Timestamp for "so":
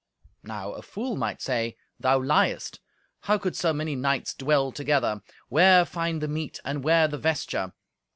3.55-3.71